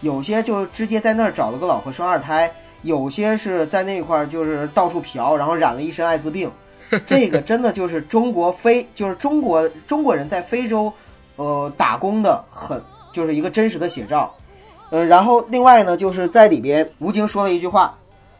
[0.00, 2.48] 有些就是直接在那儿找了个老婆生二胎，
[2.82, 6.48] 有些是在那块儿就是到处嫖，然后染了一身艾滋病。
[7.04, 10.92] 这个真的就是中国非就是中国中国人在非洲，
[11.34, 12.80] 呃，打工的很
[13.12, 14.32] 就是一个真实的写照。
[14.90, 17.94] 呃，然后另外呢，就是在里边，吴京说了一句话，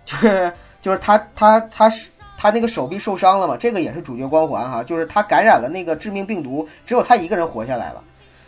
[0.07, 2.09] 就是就是他他他是
[2.39, 8.03] 他那个手臂受伤了嘛，这个也是主角光环哈，就是他感染了那个致命病毒，只有他一个人活下来了。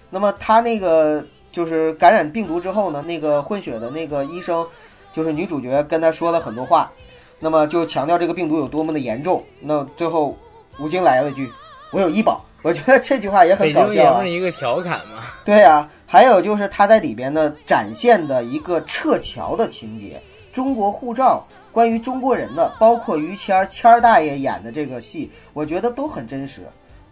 [0.08, 4.66] 那么他那个就是感染病毒之后呢，那个混血的那个医生，
[5.12, 6.90] 就是女主角跟他说了很多话，
[7.38, 9.44] 那么就强调这个病毒有多么的严重。
[9.60, 10.36] 那最后
[10.78, 11.50] 吴京来了一句
[11.92, 14.30] ：“我有医保。”我觉得这句话也很北搞笑、啊京爷们。
[14.30, 15.22] 一个调侃嘛。
[15.46, 20.20] 对啊，还有就是他在里边呢展现的一个撤侨的情节，
[20.53, 26.62] 中国护照，关于中国人的，包括于谦儿谦儿大爷演的这个戏，我觉得都很真实。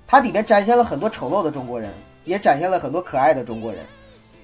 [0.04, 1.88] 它里边展现了很多丑陋的中国人，
[2.24, 3.84] 也展现了很多可爱的中国人，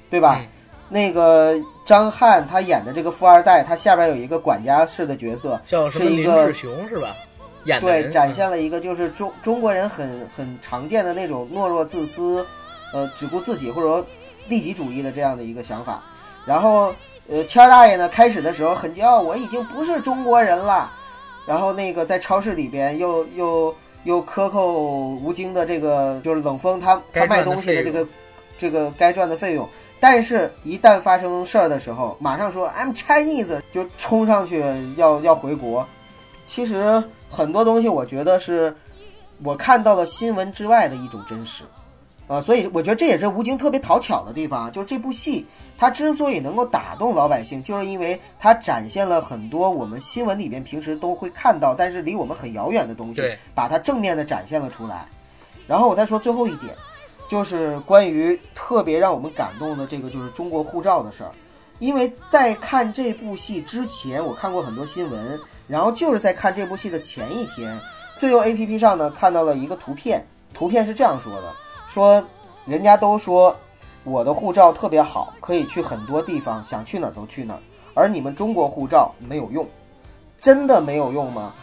[0.09, 0.39] 对吧？
[0.41, 0.47] 嗯
[0.89, 7.17] 那个张翰他演的这个富二代，他下边有一个管家式的角色，叫什么林是一个志雄是吧？
[7.65, 12.47] 演的对，展现了一个就是中中国人很很常见的那种懦弱自私，
[12.93, 14.07] 呃，只顾自己或者说
[14.49, 16.03] 利己主义的这样的一个想法。
[16.45, 16.95] 然后，
[17.29, 20.91] 呃，谦儿大爷呢，开始的时候很骄傲，我已经不是中国人了。
[21.47, 24.73] 然后那个在超市里边又又又克扣
[25.23, 28.07] 吴京的这个就是冷风他他卖东西的这个
[28.57, 29.69] 这个该赚的费用。
[30.01, 34.63] 但是，一旦发生事儿的时候，马上说 I'm Chinese，就冲上去
[34.97, 35.87] 要要回国。
[36.47, 38.77] 其实很多东西，我觉得是
[39.43, 41.65] 我看到了新闻之外的一种真实，
[42.27, 53.21] 呃，所以我觉得这也是吴京特别讨巧的地方，就是这部戏它之所以能够打动老百姓，就是因为它展现了很多我们新闻里边平时都会看到，但是离我们很遥远的东西，
[53.55, 55.07] 把它正面的展现了出来。
[55.67, 56.75] 然后我再说最后一点，
[57.29, 61.31] 就是关于特别让我们感动的这个就是中国护照的事儿。
[61.81, 67.79] 因为在看这部戏之前，我看过很多新闻，然后就是在看这部戏的前一天，
[68.17, 71.53] 最右 APP 上呢看到了一个图片，图片是这样说的：
[71.95, 72.21] 说
[72.65, 73.57] 人家都说
[74.03, 77.61] 我的护照特别好，可以去很多地方，想去哪儿都去哪儿，
[77.95, 79.65] 而你们中国护照没有用，
[80.41, 81.55] 真的没有用吗？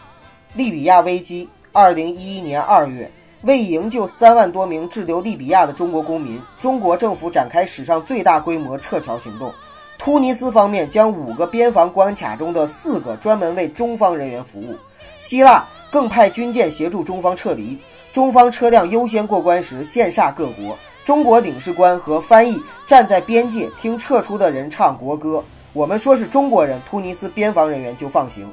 [0.54, 3.10] 利比亚危机，二零一一年二月，
[3.42, 9.52] 为营救三万多名滞留利比亚的中国公民，中国政府展开史上最大规模撤侨行动。
[9.98, 14.78] 突尼斯方面将五个边防关卡中的四个专门为中方人员服务，
[15.14, 17.78] 希腊更派军舰协助中方撤离。
[18.12, 20.76] 中方车辆优先过关时，羡煞各国。
[21.02, 25.42] 中国领事官和翻译站在边界听撤出的人唱国歌。
[25.72, 28.46] 我们说是中国人，突尼斯边防人员就放行。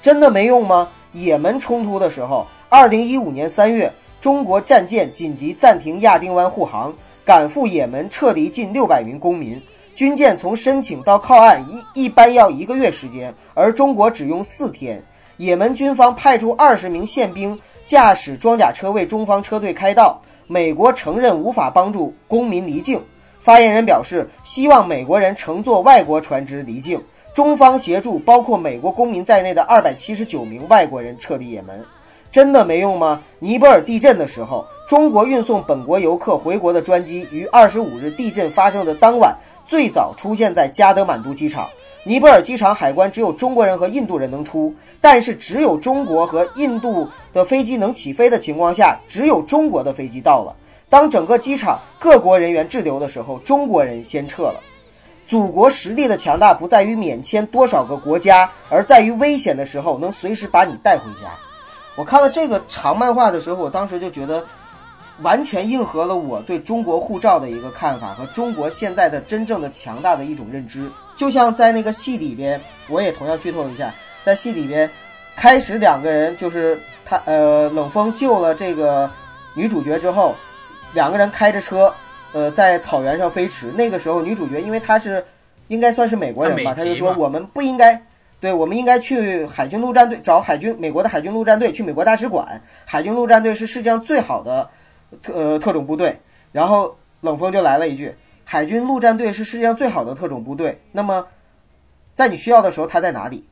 [0.00, 0.88] 真的没用吗？
[1.12, 9.60] 也门冲突的时候，二零一五年三月，中国战舰紧急暂停亚丁湾护航，赶赴也门撤离近六百名公民。
[9.96, 15.02] 军舰从申请到靠岸一一般要一个月时间，而中国只用四天。
[15.36, 20.20] 也门军方派出二十名宪兵驾驶装甲车为中方车队开道。
[20.46, 23.02] 美国承认无法帮助公民离境。
[23.40, 27.02] 发言人表示，希望美国人乘坐外国船只离境，
[27.34, 31.82] 中方协助包括美国公民在内的二百七十九名外国人撤离也门。
[32.34, 33.22] 真的没用吗？
[33.38, 39.32] 尼泊尔地震的时候，中国运送本国游客回国的专机于二十五日地震发生的当晚
[39.64, 41.70] 最早出现在加德满都机场。
[42.02, 50.52] 尼泊尔机场海关只有中国人和印度人能出，但是只有中国和印度的飞机能起飞的情况下，只有中国的飞机到了。
[50.88, 54.56] 当整个机场各国人员滞留的时候，中国人先撤了。
[55.28, 61.30] 祖国实力的强大不在于免签多少个国家，而在于危险的时候能随时把你带回家。
[61.96, 64.44] 我看了这个长漫画的时候，我当时就觉得，
[65.22, 70.90] 完全应和了我对中国护照的一个看法和中国现在的真正的强大的一种认知。
[71.14, 74.90] 就像在那个戏里边，我也同样剧透一下，在戏里边，
[75.36, 79.08] 开始两个人就是他呃冷风救了这个
[79.54, 80.34] 女主角之后，
[80.94, 81.94] 两个人开着车，
[82.32, 83.70] 呃在草原上飞驰。
[83.76, 85.24] 那个时候女主角因为她是
[85.68, 88.04] 应该算是美国人吧，她就说我们不应该。
[88.40, 92.60] 对，我们应该去海军陆战队找海军美国的海军陆战队，去美国大使馆。
[92.84, 94.68] 海军陆战队是世界上最好的
[95.22, 96.20] 特呃特种部队。
[96.52, 98.14] 然后冷风就来了一句
[98.44, 101.26] 海军陆战队是世界上最好的特种部队，那么
[102.14, 103.46] 在你需要的时候他在哪里？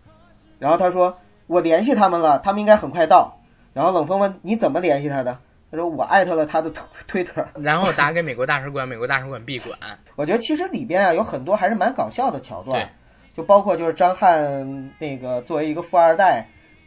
[0.59, 3.39] 然后他说我联系他们了，他们应该很快到。
[3.73, 5.39] 然后冷锋问你怎么联系他的？
[5.71, 9.77] 他说我艾特了他的推推特，然后打 给美国大使馆，美国大使馆闭馆。
[10.15, 12.89] 我觉得其实里边啊有很多还是蛮搞笑的桥段对，
[13.37, 16.47] 就包括就是张翰那个作为一个富二代，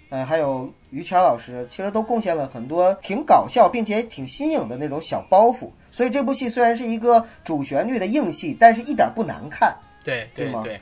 [0.09, 5.69] 呃，还有于谦老师，其实都贡献了很多挺搞笑并且挺新颖的那种小包袱。
[5.91, 9.75] 所以这部戏虽然是一个主旋律的硬戏，但是一点不难看。
[10.03, 10.79] 对对吗对，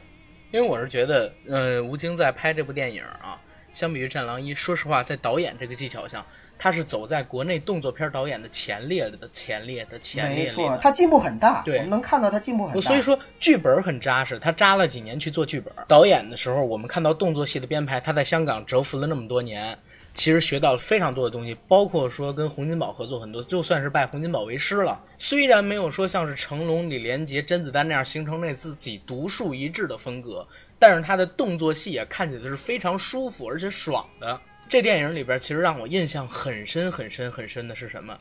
[0.52, 3.40] 因为我是觉得，呃，吴京在拍这部电影啊，
[3.74, 6.26] 相比于《战狼一》，说实话，在导演这个技巧上，
[6.64, 10.78] 他是走在国内动作片导演的前列的前列的前列里没错，的。
[10.78, 12.80] 他进步很大，对我们能看到他进步很大。
[12.80, 15.74] 所以说剧本很扎实，他扎了几年去做剧本。
[15.90, 19.78] 导演的时候，我们看到动作戏的编排，他在香港蛰伏了那么多年，
[20.14, 24.98] 其实学到了非常多的东西，包括说跟洪金宝合作很多，就算是拜洪金宝为师了。
[25.18, 30.48] 虽然没有说像是成龙、李连杰、甄子丹那样形成那自己独树一帜的风格，
[30.80, 34.40] 但是他的动作戏也，看起来是非常舒服而且爽的。
[34.74, 38.18] 这电影里边，其实让我印象很深、很深、很深的是什么？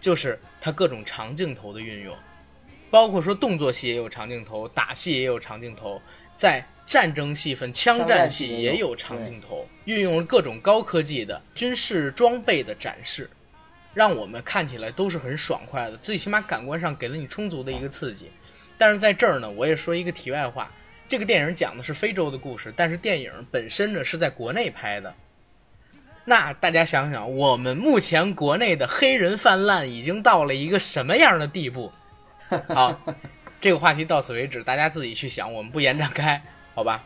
[0.00, 2.12] 就是它各种长镜头的运用。
[2.90, 6.02] 包括说动作戏也有长镜头，打戏也有长镜头，
[6.34, 13.30] 在战争戏份、枪战戏戏也有也有长镜头，运用了各种高科技的军事装备的展示，
[13.94, 18.28] 让我们看起来都是很爽快的，最起码感官上给了你充足的一个刺激。
[18.76, 20.68] 但是在这儿呢，我也说一个题外话，
[21.06, 25.14] 这个电影讲的是非洲的故事，但是电影本身呢是在国内拍的。
[26.24, 31.92] 那大家想想，我们目前国内的黑人泛滥已经到了一个什么样的地步？
[32.68, 33.00] 好，
[33.60, 36.42] 这个话题到此为止，大家自己去想，我们不延展开，
[36.74, 37.02] 好吧？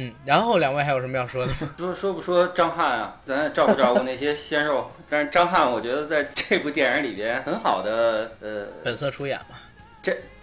[0.00, 1.74] 嗯，然后两位还有什么要说的吗？
[1.78, 4.90] 说说不说张翰啊，咱也照顾照顾那些鲜肉。
[5.10, 9.56] 但是张翰，我觉得在这部电影里边很好的，呃，本色出演嘛，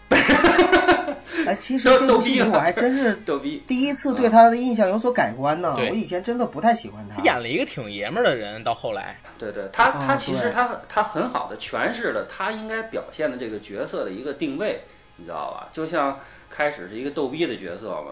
[1.46, 3.64] 哎，其实这部逗逗逼了戏我还真是 逗逼。
[3.68, 5.76] 第一次对他的印象有所改观呢。
[5.78, 7.24] 我以前真的不太喜欢他他。
[7.24, 14.82] 演了一个挺爷们儿的人，到后来，对对，他他啊其实他他很好的诠释了他应该表现的这个角色的一个定位，
[15.18, 15.70] 你知道吧？
[15.72, 18.12] 就像开始是一个逗逼的角色嘛，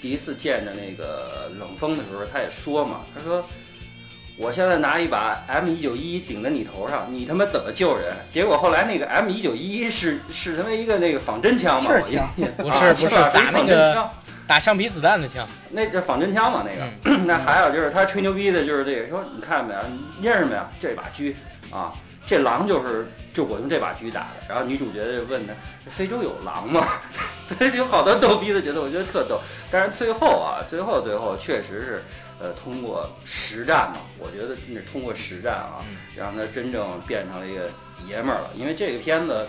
[0.00, 3.44] 第一次见着那个冷风的时候，他也说嘛，他说。
[4.40, 8.16] 我现在拿一把 M 一九一顶在你头上，你他妈怎么救人？
[8.30, 14.10] 结果后来那个 M 一九一是是他妈一个那个仿真枪嘛，气儿枪我印不是啊不是打仿那个真枪。
[14.46, 17.18] 打橡皮子弹的枪，那这仿真枪嘛，那个。
[17.26, 19.80] 那还有就是他吹牛逼的，就是这个说，你看没有，
[20.18, 21.34] 你认识没有这把狙
[21.70, 21.92] 啊？
[22.24, 24.26] 这狼就是就我用这把狙打的。
[24.48, 25.52] 然后女主角就问他，
[25.86, 26.82] 非洲有狼吗？
[27.58, 29.38] 他有好多逗逼的觉得，我觉得特逗。
[29.70, 32.04] 但是最后啊，最后最后确实是，
[32.40, 35.84] 呃，通过实战嘛，我觉得真是通过实战啊，
[36.16, 37.70] 让他真正变成了一个
[38.08, 38.50] 爷们儿了。
[38.56, 39.46] 因为这个片子，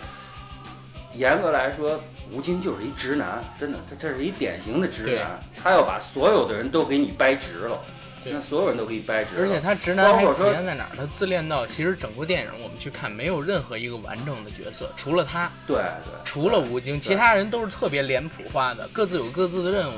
[1.14, 7.80] 严格来说，吴京就是一直男，真的，这这是一典型的直男，他要把所有的人都给你掰直了，
[8.26, 9.42] 对那所有人都可以掰直了。
[9.42, 10.92] 而且他直男还体包括说现在哪儿？
[10.98, 19.96] 他自恋到其实整部电影我们去看，没有任何一个完整的角色，除了他，对对，除了吴京，其他人都是特别脸谱化的，各自有各自的任务。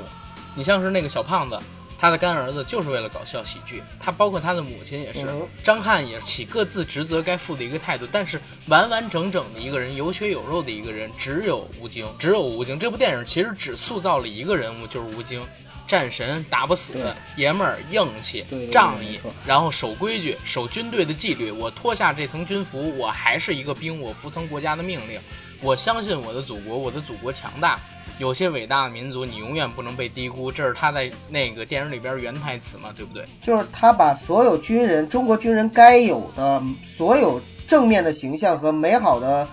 [0.56, 1.58] 你像是那个小胖子，
[1.98, 12.78] 他的干儿子就是为了搞笑喜剧，他包括他的母亲也是，嗯张翰也起各自职责该负的一个态度，但是完完整整的一个人，有血有肉的一个人，只有吴京，只有吴京。
[12.78, 15.46] 这部电影其实只塑造了一个人物，就是吴京。
[15.86, 16.94] 战神打不死，
[17.36, 21.50] 爷们儿硬气仗义，然后守规矩，守军队的纪律。
[21.50, 25.20] 我脱下这层军服，我还是一个兵，我服从国家的命令。
[25.60, 27.78] 我相信我的祖国，我的祖国强大。
[28.18, 30.52] 有些伟大的民族，你永远不能被低估。
[30.52, 33.26] 这是他在那个电影里边原台词嘛，对不对？
[33.42, 39.48] 就是他把所有军人，中国军人该有的所有正面的形象和美好的，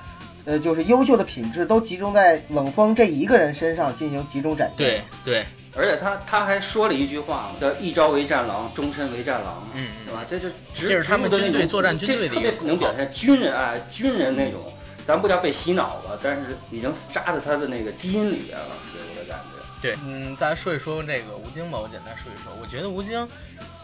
[0.46, 4.86] 呃，就是优秀的品质，都集中在冷锋这一个人身上进行集中展现。
[4.86, 5.46] 对，对，
[5.76, 10.24] 而且他他还说了一句话嘛，叫一朝为战狼，终身为战狼嘛，嗯对吧？
[10.28, 14.62] 这就植这是他们军队作战军队的这特别能表现军人啊，军人那种，
[15.12, 19.62] 咱不叫被洗脑了，但是已经扎在他的那个基因里边了，给我的感觉。
[19.82, 22.54] 对，嗯，再来说一说这个吴京吧，我简单说一说。
[22.62, 23.28] 我觉得吴京，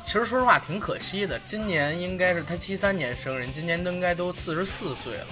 [0.05, 1.37] 其实说实话挺可惜的。
[1.39, 5.27] 今年应该是他七三年生人，今年应该都四十四岁了。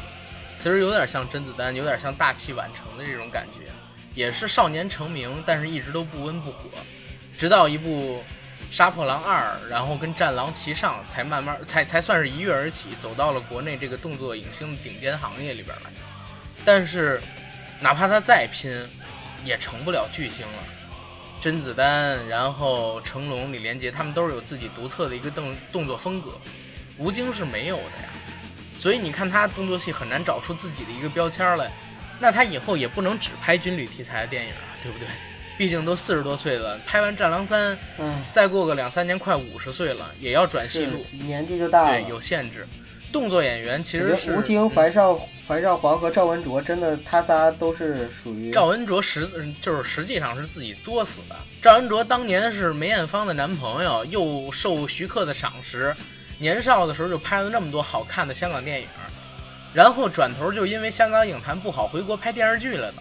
[0.59, 3.71] 其实有点像甄子丹，有点像大器晚成的这种感觉，
[4.13, 6.67] 也是少年成名，但是一直都不温不火，
[7.37, 8.17] 直到一部
[8.71, 15.89] 《杀破狼二》，然后跟《战狼》齐上，才慢慢才才算是一跃而起，走到了国内这个动作影星的顶尖行业里边来。
[16.65, 17.21] 但是，
[17.79, 18.89] 哪怕他再拼，
[19.43, 20.63] 也成不了巨星了。
[21.39, 26.33] 甄子丹，然后成龙、李连杰，他们都是有自己独特的一个动动作风格，
[26.97, 28.09] 吴京是没有的呀。
[28.77, 31.71] 所以你看他动作戏很难找出自己的一个标签来。
[32.19, 35.07] 那他以后也不能只拍军旅题材的电影啊，对不对？
[35.57, 42.01] 毕竟都四十多岁了，拍完《战狼三》，嗯，再过个两三年，快五十岁了，也要转戏路，年纪就大了。
[42.01, 42.67] 对，有限制。
[43.11, 51.35] 动作演员其实是得吴京、樊少、樊少皇和赵文卓，真的他仨都是属于赵文卓实嗯就是实际上是自己作死的。
[51.61, 55.95] 赵文卓当年是梅艳芳的男朋友，又受徐克的赏识，
[56.39, 58.87] 年少的时候就拍了那么多好看的香港电影，
[59.73, 62.95] 然后转头就因为香港影坛不好回国拍电视剧来了，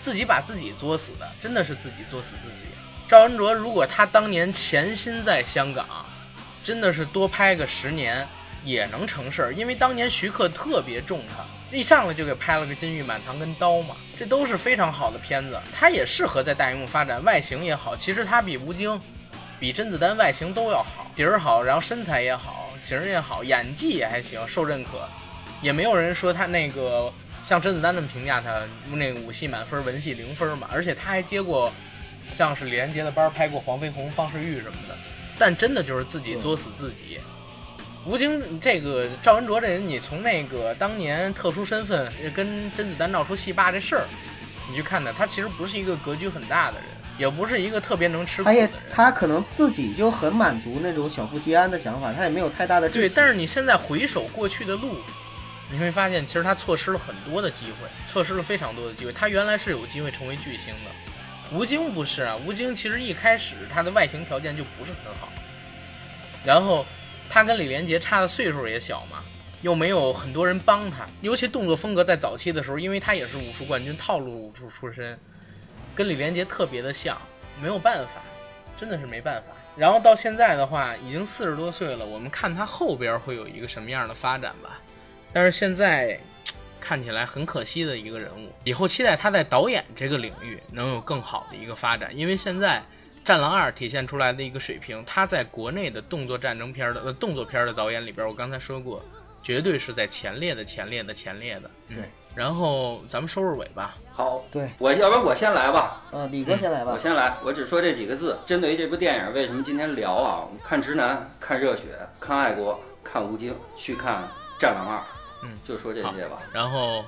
[0.00, 2.64] 自己把自己作死的，真的是自己作死自己。
[3.06, 5.86] 赵文卓如果他当年潜心在香港，
[6.64, 8.26] 真的是多拍个十年
[8.64, 11.44] 也能成事儿，因为当年徐克特别重他，
[11.76, 19.00] 一上来就给拍了个《金玉满堂》跟《刀》嘛，这都是非常好的片子，他也适合在大荧幕发展，外形也好，其实他比吴京、
[19.58, 25.08] 比甄子丹外形都要好，底儿好，然后身材也好，型儿也好，演技也还行，受认可，
[25.60, 27.12] 也没有人说他那个
[27.42, 28.62] 像甄子丹那么评价他，
[28.94, 31.72] 那个武戏满分，文戏零分嘛，而且他还接过
[32.32, 34.94] 像是李连杰的班，拍过黄飞鸿、方世玉什么的，
[35.38, 37.18] 但真的就是自己作死自己。
[38.06, 44.04] 吴京这个赵文卓这人，你从那个当年特殊身份跟甄子丹闹出戏霸这事儿，
[44.68, 46.86] 你去看他，他其实不是一个格局很大的人，
[47.18, 48.70] 也不是一个特别能吃苦的人。
[48.90, 54.96] 他可能自己就很满足那种小富即安的想法，他也没有太大的志对，但是你现在回首过去的路，
[55.70, 59.12] 你会发现其实他错失了很多的机会，错失了非常多的机会。
[59.12, 60.90] 他原来是有机会成为巨星的，
[61.56, 65.28] 吴京不是啊，吴京其实一开始他的外形条件就不是很好，
[66.44, 66.84] 然后
[67.28, 69.22] 他跟李连杰差的岁数也小嘛，
[69.62, 75.16] 又没有很多人帮他，尤其动作风格在早期的时候，因为他也是武术冠军，套路武术出身，
[75.94, 77.16] 跟李连杰特别的像，
[77.62, 78.14] 没有办法，
[78.76, 79.48] 真的是没办法。
[79.76, 84.79] 然后到现在的话，已经四十多岁了，我们看他后边会有一个什么样的发展吧。
[85.32, 86.18] 但是现在
[86.80, 92.82] 看起来很可惜的一个人物，以后期待他在导演这个领域能有更好的一个发展，因为现在。
[93.22, 99.04] 《战狼二》体现出来的一个水平，他在国内的动作战争片的呃动作片的导演里边，我刚才说过，
[99.42, 101.70] 绝对是在前列的前列的前列的。
[101.88, 102.04] 嗯对，
[102.34, 103.94] 然后咱们收收尾吧。
[104.10, 106.02] 好，对，我要不然我先来吧。
[106.12, 106.98] 嗯，李哥先来吧我。
[106.98, 108.38] 先来，我只说这几个字。
[108.46, 110.48] 针对于这部电影，为什么今天聊啊？
[110.64, 114.22] 看直男，看热血，看爱国，看吴京，去看
[114.58, 114.98] 《战狼二》。
[115.42, 116.42] 嗯，就说这些吧。
[116.52, 117.04] 然后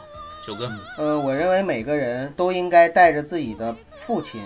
[0.46, 4.42] 九哥，呃，我认为每个人都应该带着自己的父亲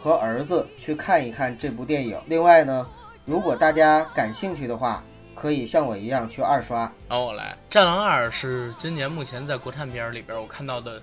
[0.00, 2.18] 和儿子去看一看这部电影。
[2.26, 2.86] 另外呢，
[3.24, 5.02] 如果大家感兴趣的话，
[5.34, 6.80] 可以像我一样去二刷。
[7.08, 11.02] 然后我来，《战狼二》是今年目前在国产片里边我看到的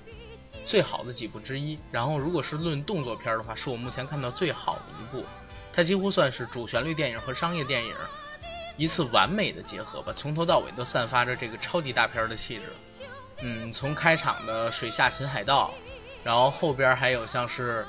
[0.65, 1.77] 最好的几部之一。
[1.91, 5.25] 然后如果是论动作片的话，是我目前看到最好的一部。
[5.71, 7.93] 它几乎算是主旋律电影和商业电影
[8.75, 12.63] 一次完美的结合吧，从头到尾都散发着这个超级大片的气质。
[13.41, 15.73] 嗯，从开场的水下擒海盗，
[16.23, 17.85] 然后后边还有像是，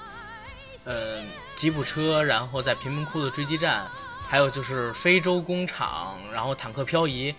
[0.85, 1.23] 呃，
[1.55, 3.89] 吉普车，然后在贫民窟的追击战，
[4.27, 7.35] 还有就是非洲工厂，然后坦克漂移，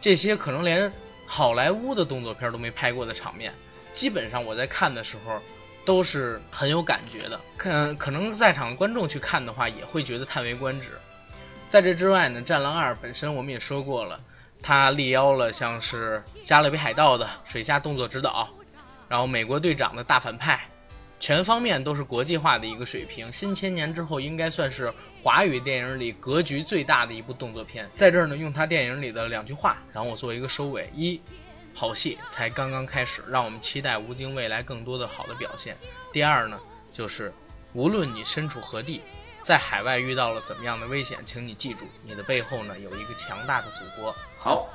[0.00, 0.92] 这些可能连
[1.26, 3.54] 好莱坞的动作片都没拍过的场面，
[3.94, 5.40] 基本上我在看的时候
[5.84, 7.40] 都是很有感觉的。
[7.56, 10.88] 看，可能在场的观众去看的话，也会觉得叹为观止。
[11.70, 14.18] 在这之外呢，《战狼二》本身我们也说过了，
[14.60, 18.48] 它力邀了像是《加勒比海盗》的水下动作指导，
[19.08, 20.60] 然后美国队长的大反派，
[21.20, 23.30] 全方面都是国际化的一个水平。
[23.30, 24.92] 新千年之后，应该算是
[25.22, 27.88] 华语电影里格局最大的一部动作片。
[27.94, 31.22] 在这儿呢，用他电影里的两句话，然后我做一个收尾：一，
[31.72, 35.76] 好戏才刚刚开始，让我们期待吴京未来更多的好的表现；
[36.12, 36.58] 第二呢，
[36.92, 37.32] 就是
[37.74, 39.02] 无论你身处何地。
[39.42, 44.14] 在海外遇到了怎么样的危险，请你记住，你的背后呢有一个强大的祖国。
[44.38, 44.68] 好，